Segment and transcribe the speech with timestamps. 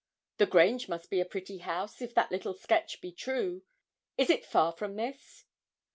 [0.37, 3.61] 'The Grange must be a pretty house, if that little sketch be true;
[4.17, 5.45] is it far from this?'